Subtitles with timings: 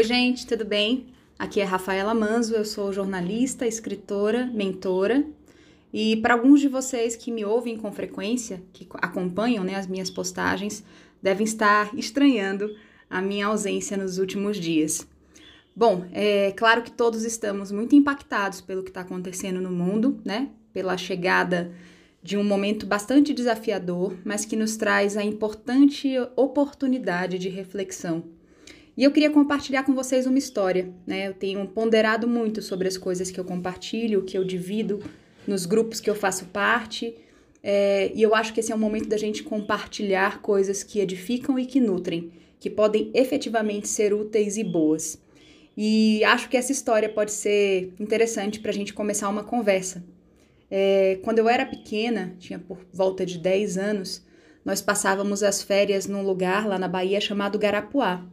[0.00, 1.08] Oi, gente, tudo bem?
[1.38, 5.22] Aqui é Rafaela Manzo, eu sou jornalista, escritora, mentora.
[5.92, 10.08] E para alguns de vocês que me ouvem com frequência, que acompanham né, as minhas
[10.08, 10.82] postagens,
[11.20, 12.74] devem estar estranhando
[13.10, 15.06] a minha ausência nos últimos dias.
[15.76, 20.48] Bom, é claro que todos estamos muito impactados pelo que está acontecendo no mundo, né?
[20.72, 21.74] Pela chegada
[22.22, 28.39] de um momento bastante desafiador, mas que nos traz a importante oportunidade de reflexão.
[28.96, 31.28] E eu queria compartilhar com vocês uma história, né?
[31.28, 35.00] Eu tenho ponderado muito sobre as coisas que eu compartilho, que eu divido
[35.46, 37.14] nos grupos que eu faço parte,
[37.62, 41.58] é, e eu acho que esse é o momento da gente compartilhar coisas que edificam
[41.58, 45.20] e que nutrem, que podem efetivamente ser úteis e boas.
[45.76, 50.04] E acho que essa história pode ser interessante para a gente começar uma conversa.
[50.70, 54.24] É, quando eu era pequena, tinha por volta de 10 anos,
[54.64, 58.24] nós passávamos as férias num lugar lá na Bahia chamado Garapuá.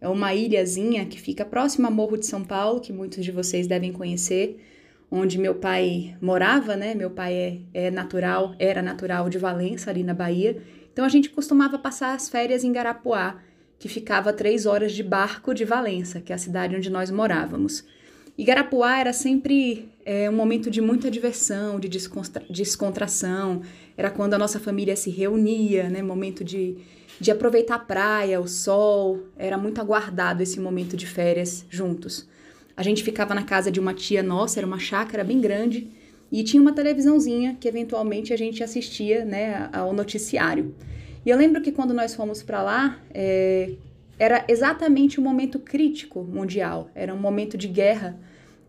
[0.00, 3.66] É uma ilhazinha que fica próxima ao Morro de São Paulo, que muitos de vocês
[3.66, 4.58] devem conhecer,
[5.10, 6.94] onde meu pai morava, né?
[6.94, 10.62] Meu pai é, é natural, era natural de Valença, ali na Bahia.
[10.92, 13.40] Então a gente costumava passar as férias em Garapuá,
[13.78, 17.10] que ficava a três horas de barco de Valença, que é a cidade onde nós
[17.10, 17.84] morávamos.
[18.38, 23.62] E Garapuá era sempre é, um momento de muita diversão, de descontra descontração.
[23.96, 26.02] Era quando a nossa família se reunia, né?
[26.02, 26.76] Momento de,
[27.18, 29.24] de aproveitar a praia, o sol.
[29.36, 32.28] Era muito aguardado esse momento de férias juntos.
[32.76, 35.90] A gente ficava na casa de uma tia nossa, era uma chácara bem grande,
[36.30, 40.76] e tinha uma televisãozinha que eventualmente a gente assistia né, ao noticiário.
[41.26, 43.72] E eu lembro que quando nós fomos para lá, é,
[44.16, 48.16] era exatamente um momento crítico mundial, era um momento de guerra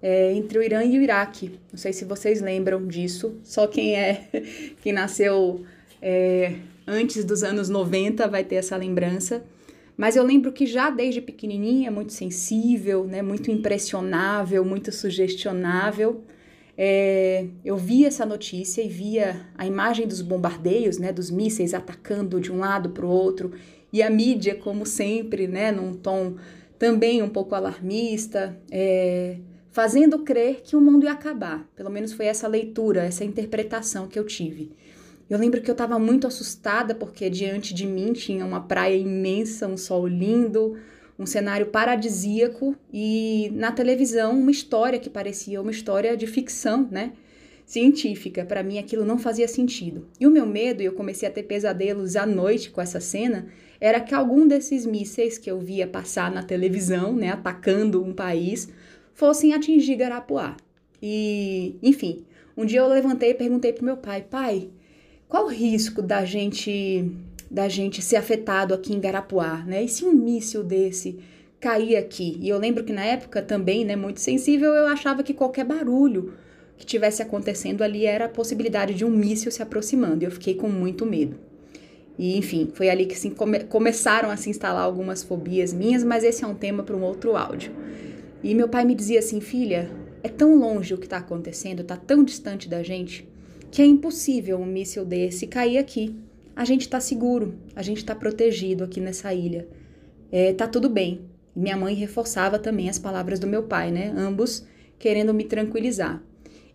[0.01, 1.59] é, entre o Irã e o Iraque.
[1.71, 4.27] Não sei se vocês lembram disso, só quem é
[4.81, 5.63] quem nasceu
[6.01, 6.55] é,
[6.87, 9.43] antes dos anos 90 vai ter essa lembrança.
[9.97, 16.23] Mas eu lembro que já desde pequenininha, muito sensível, né, muito impressionável, muito sugestionável,
[16.77, 22.39] é, eu via essa notícia e via a imagem dos bombardeios, né, dos mísseis atacando
[22.39, 23.51] de um lado para o outro,
[23.91, 26.35] e a mídia, como sempre, né, num tom
[26.77, 29.35] também um pouco alarmista, é,
[29.71, 31.67] fazendo crer que o mundo ia acabar.
[31.75, 34.71] Pelo menos foi essa leitura, essa interpretação que eu tive.
[35.29, 39.67] Eu lembro que eu estava muito assustada porque diante de mim tinha uma praia imensa,
[39.67, 40.75] um sol lindo,
[41.19, 47.13] um cenário paradisíaco e na televisão uma história que parecia uma história de ficção, né?
[47.63, 48.43] Científica.
[48.43, 50.07] Para mim aquilo não fazia sentido.
[50.19, 53.47] E o meu medo, e eu comecei a ter pesadelos à noite com essa cena,
[53.79, 58.67] era que algum desses mísseis que eu via passar na televisão, né, atacando um país,
[59.19, 60.55] fossem atingir Garapuá.
[61.03, 62.23] E, enfim,
[62.55, 64.69] um dia eu levantei e perguntei pro meu pai: "Pai,
[65.27, 67.11] qual o risco da gente
[67.51, 69.83] da gente ser afetado aqui em Garapuá, né?
[69.83, 71.19] E se um míssil desse
[71.59, 72.37] cair aqui?
[72.39, 76.33] E eu lembro que na época também, né, muito sensível, eu achava que qualquer barulho
[76.77, 80.23] que tivesse acontecendo ali era a possibilidade de um míssil se aproximando.
[80.23, 81.35] E eu fiquei com muito medo.
[82.17, 86.23] E enfim, foi ali que assim, come começaram a se instalar algumas fobias minhas, mas
[86.23, 87.71] esse é um tema para um outro áudio.
[88.43, 89.89] E meu pai me dizia assim, filha,
[90.23, 93.27] é tão longe o que está acontecendo, está tão distante da gente,
[93.71, 96.15] que é impossível um míssil desse cair aqui
[96.59, 99.65] a gente está seguro, a gente está protegido aqui nessa ilha.
[100.29, 101.21] É, tá tudo bem.
[101.55, 104.13] Minha mãe reforçava também as palavras do meu pai, né?
[104.13, 104.67] Ambos
[104.97, 106.21] querendo me tranquilizar.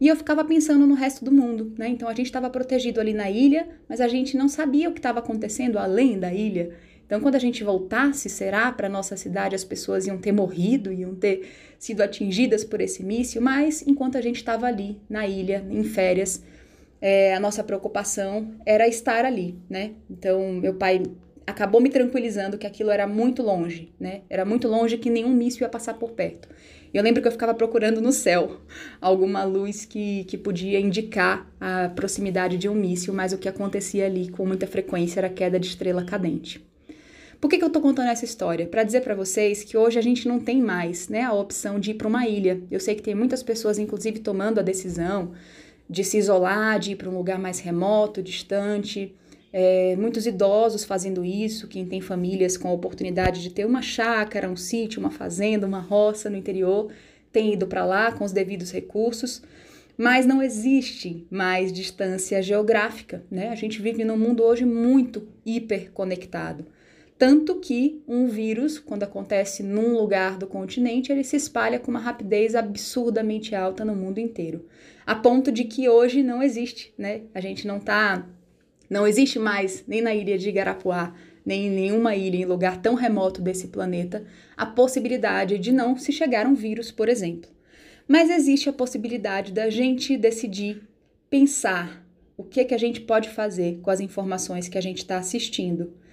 [0.00, 1.86] E eu ficava pensando no resto do mundo, né?
[1.86, 5.00] Então a gente estava protegido ali na ilha, mas a gente não sabia o que
[5.00, 6.70] estava acontecendo além da ilha.
[7.06, 11.15] Então, quando a gente voltasse, será para nossa cidade as pessoas iam ter morrido, iam
[11.15, 11.48] ter
[11.78, 16.43] sido atingidas por esse míssil, mas enquanto a gente estava ali na ilha, em férias,
[17.00, 19.93] é, a nossa preocupação era estar ali, né?
[20.09, 21.03] Então, meu pai
[21.47, 24.22] acabou me tranquilizando que aquilo era muito longe, né?
[24.31, 26.48] Era muito longe que nenhum míssil ia passar por perto.
[26.94, 28.60] Eu lembro que eu ficava procurando no céu
[29.00, 34.06] alguma luz que, que podia indicar a proximidade de um míssil, mas o que acontecia
[34.06, 36.64] ali com muita frequência era a queda de estrela cadente.
[37.44, 38.67] Por que, que eu tô contando essa história?
[38.67, 41.91] Para dizer para vocês que hoje a gente não tem mais né, a opção de
[41.91, 42.62] ir para uma ilha.
[42.70, 45.32] Eu sei que tem muitas pessoas, inclusive, tomando a decisão
[45.87, 49.14] de se isolar, de ir para um lugar mais remoto, distante.
[49.52, 54.49] É, muitos idosos fazendo isso, quem tem famílias com a oportunidade de ter uma chácara,
[54.49, 56.91] um sítio, uma fazenda, uma roça no interior,
[57.31, 59.43] tem ido para lá com os devidos recursos.
[59.99, 63.50] Mas não existe mais distância geográfica, né?
[63.50, 66.64] A gente vive num mundo hoje muito hiperconectado.
[67.26, 71.99] Tanto que um vírus, quando acontece num lugar do continente, ele se espalha com uma
[71.99, 74.67] rapidez absurdamente alta no mundo inteiro.
[75.06, 77.23] A ponto de que hoje não existe, né?
[77.35, 78.29] A gente não tá.
[78.91, 81.15] Não existe mais, nem na ilha de Igarapuá,
[81.47, 86.12] nem em nenhuma ilha em lugar tão remoto desse planeta, a possibilidade de não se
[86.12, 87.50] chegar um vírus, por exemplo.
[88.06, 90.82] Mas existe a possibilidade da gente decidir
[91.31, 92.06] pensar
[92.37, 96.05] o que que a gente pode fazer com as informações que a gente está assistindo.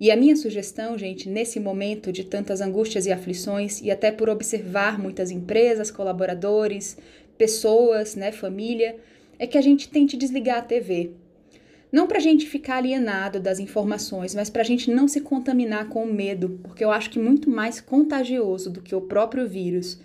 [0.00, 4.28] E a minha sugestão, gente, nesse momento de tantas angústias e aflições, e até por
[4.28, 6.96] observar muitas empresas, colaboradores,
[7.36, 8.96] pessoas, né, família,
[9.38, 11.12] é que a gente tente desligar a TV.
[11.90, 15.88] Não para a gente ficar alienado das informações, mas para a gente não se contaminar
[15.88, 19.98] com o medo, porque eu acho que muito mais contagioso do que o próprio vírus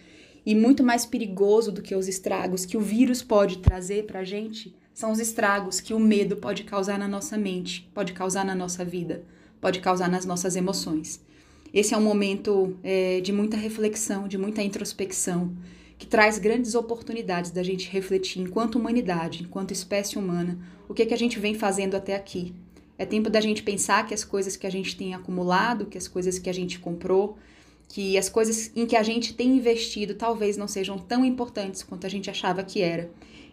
[0.45, 4.24] e muito mais perigoso do que os estragos que o vírus pode trazer para a
[4.24, 8.56] gente são os estragos que o medo pode causar na nossa mente, pode causar na
[8.56, 9.24] nossa vida,
[9.63, 11.21] pode causar nas nossas emoções.
[11.74, 15.56] Esse é um momento é, de muita reflexão, de muita introspecção,
[15.98, 21.13] que traz grandes oportunidades da gente refletir enquanto humanidade, enquanto espécie humana, o que, que
[21.13, 22.54] a gente vem fazendo até aqui.
[22.98, 26.09] É tempo da gente pensar que as coisas que a gente tem acumulado, que as
[26.09, 27.38] coisas que a gente comprou,
[27.88, 32.06] que as coisas em que a gente tem investido talvez não sejam tão importantes quanto
[32.06, 33.09] a gente achava que era.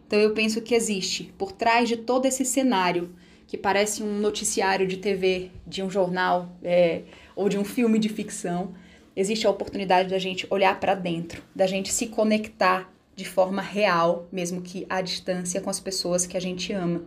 [0.08, 3.10] Então eu penso que existe, por trás de todo esse cenário,
[3.50, 7.02] que parece um noticiário de TV, de um jornal é,
[7.34, 8.72] ou de um filme de ficção,
[9.16, 14.28] existe a oportunidade da gente olhar para dentro, da gente se conectar de forma real,
[14.30, 17.02] mesmo que à distância, com as pessoas que a gente ama,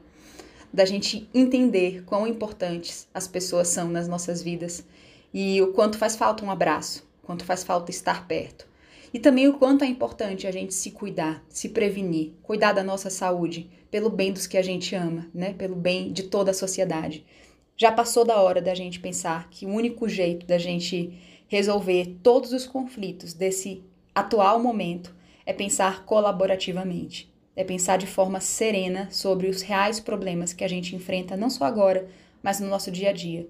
[0.74, 4.86] da gente entender quão importantes as pessoas são nas nossas vidas
[5.34, 8.68] e o quanto faz falta um abraço, quanto faz falta estar perto.
[9.14, 13.12] E também o quanto é importante a gente se cuidar, se prevenir, cuidar da nossa
[13.12, 15.54] saúde, pelo bem dos que a gente ama, né?
[15.54, 17.24] Pelo bem de toda a sociedade.
[17.78, 21.14] Já passou da hora da gente pensar que o único jeito da gente
[21.48, 23.84] resolver todos os conflitos desse
[24.16, 25.14] atual momento
[25.46, 30.96] é pensar colaborativamente, é pensar de forma serena sobre os reais problemas que a gente
[30.96, 32.08] enfrenta não só agora,
[32.42, 33.48] mas no nosso dia a dia.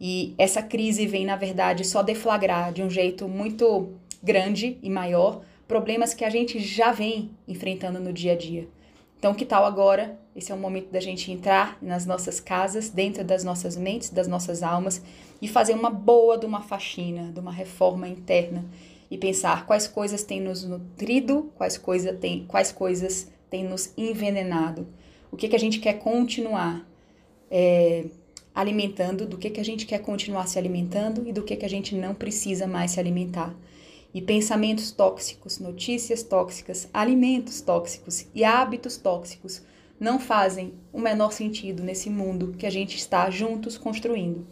[0.00, 3.92] E essa crise vem, na verdade, só deflagrar de um jeito muito
[4.24, 8.66] grande e maior problemas que a gente já vem enfrentando no dia a dia.
[9.18, 10.18] Então, que tal agora?
[10.36, 14.26] Esse é o momento da gente entrar nas nossas casas, dentro das nossas mentes, das
[14.26, 15.02] nossas almas
[15.40, 18.64] e fazer uma boa de uma faxina, de uma reforma interna
[19.10, 24.86] e pensar quais coisas têm nos nutrido, quais, coisa tem, quais coisas têm nos envenenado,
[25.30, 26.86] o que, que a gente quer continuar
[27.50, 28.04] é,
[28.54, 31.70] alimentando, do que, que a gente quer continuar se alimentando e do que, que a
[31.70, 33.54] gente não precisa mais se alimentar
[34.14, 39.60] e pensamentos tóxicos, notícias tóxicas, alimentos tóxicos e hábitos tóxicos
[39.98, 44.46] não fazem o menor sentido nesse mundo que a gente está juntos construindo.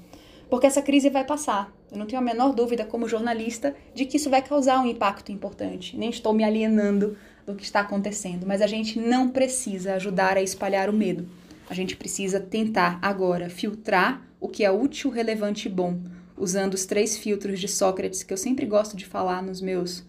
[0.50, 1.72] Porque essa crise vai passar.
[1.90, 5.30] Eu não tenho a menor dúvida, como jornalista, de que isso vai causar um impacto
[5.30, 5.96] importante.
[5.96, 7.16] Nem estou me alienando
[7.46, 11.28] do que está acontecendo, mas a gente não precisa ajudar a espalhar o medo.
[11.70, 16.00] A gente precisa tentar agora filtrar o que é útil, relevante e bom,
[16.42, 20.04] usando os três filtros de Sócrates que eu sempre gosto de falar nos meus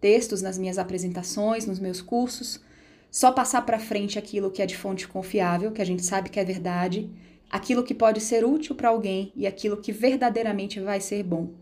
[0.00, 2.60] textos, nas minhas apresentações, nos meus cursos.
[3.08, 6.40] Só passar para frente aquilo que é de fonte confiável, que a gente sabe que
[6.40, 7.08] é verdade,
[7.48, 11.52] aquilo que pode ser útil para alguém e aquilo que verdadeiramente vai ser bom.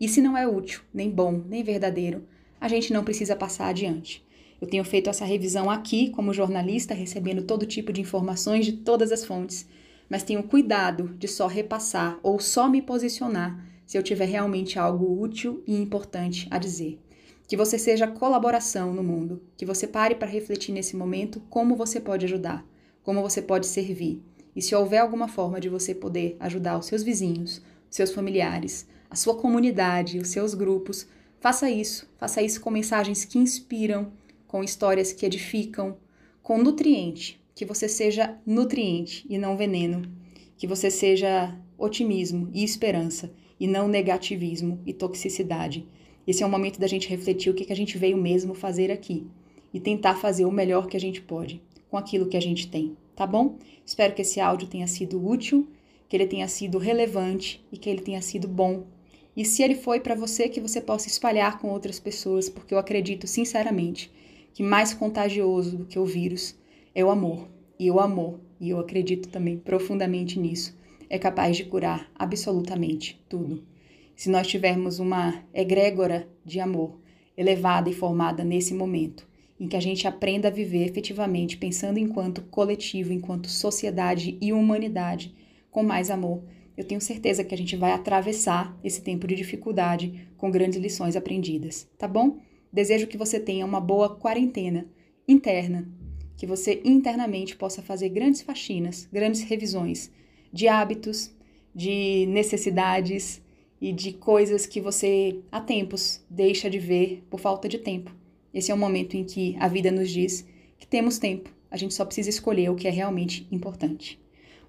[0.00, 2.26] E se não é útil, nem bom, nem verdadeiro,
[2.58, 4.26] a gente não precisa passar adiante.
[4.62, 9.12] Eu tenho feito essa revisão aqui como jornalista, recebendo todo tipo de informações de todas
[9.12, 9.68] as fontes
[10.08, 15.20] mas tenho cuidado de só repassar ou só me posicionar se eu tiver realmente algo
[15.20, 17.00] útil e importante a dizer.
[17.46, 21.98] Que você seja colaboração no mundo, que você pare para refletir nesse momento como você
[21.98, 22.64] pode ajudar,
[23.02, 24.22] como você pode servir.
[24.54, 28.86] E se houver alguma forma de você poder ajudar os seus vizinhos, os seus familiares,
[29.10, 31.06] a sua comunidade, os seus grupos,
[31.40, 32.06] faça isso.
[32.18, 34.12] Faça isso com mensagens que inspiram,
[34.46, 35.96] com histórias que edificam,
[36.42, 40.02] com nutriente, que você seja nutriente e não veneno,
[40.56, 45.84] que você seja otimismo e esperança e não negativismo e toxicidade.
[46.24, 48.92] Esse é o momento da gente refletir o que, que a gente veio mesmo fazer
[48.92, 49.26] aqui
[49.74, 51.60] e tentar fazer o melhor que a gente pode
[51.90, 53.56] com aquilo que a gente tem, tá bom?
[53.84, 55.66] Espero que esse áudio tenha sido útil,
[56.08, 58.86] que ele tenha sido relevante e que ele tenha sido bom.
[59.36, 62.78] E se ele foi para você, que você possa espalhar com outras pessoas, porque eu
[62.78, 64.12] acredito sinceramente
[64.54, 66.56] que mais contagioso do que o vírus
[66.98, 67.48] é o amor.
[67.78, 70.76] E o amor, e eu acredito também profundamente nisso,
[71.08, 73.62] é capaz de curar absolutamente tudo.
[74.16, 76.98] Se nós tivermos uma egrégora de amor
[77.36, 79.28] elevada e formada nesse momento,
[79.60, 85.32] em que a gente aprenda a viver efetivamente pensando enquanto coletivo, enquanto sociedade e humanidade,
[85.70, 86.42] com mais amor,
[86.76, 91.14] eu tenho certeza que a gente vai atravessar esse tempo de dificuldade com grandes lições
[91.14, 92.38] aprendidas, tá bom?
[92.72, 94.84] Desejo que você tenha uma boa quarentena
[95.28, 95.88] interna
[96.38, 100.10] que você internamente possa fazer grandes faxinas, grandes revisões
[100.52, 101.32] de hábitos,
[101.74, 103.42] de necessidades
[103.80, 108.14] e de coisas que você há tempos deixa de ver por falta de tempo.
[108.54, 110.46] Esse é o momento em que a vida nos diz
[110.78, 114.18] que temos tempo, a gente só precisa escolher o que é realmente importante.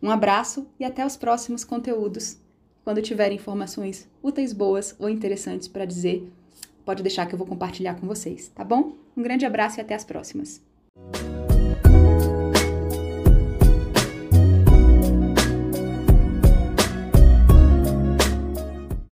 [0.01, 2.39] Um abraço e até os próximos conteúdos.
[2.83, 6.27] Quando tiver informações úteis, boas ou interessantes para dizer,
[6.83, 8.93] pode deixar que eu vou compartilhar com vocês, tá bom?
[9.15, 10.67] Um grande abraço e até as próximas.